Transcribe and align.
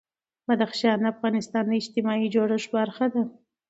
بدخشان 0.47 0.97
د 1.03 1.05
افغانستان 1.13 1.63
د 1.67 1.71
اجتماعي 1.81 2.27
جوړښت 2.35 2.69
برخه 2.77 3.05
ده. 3.13 3.23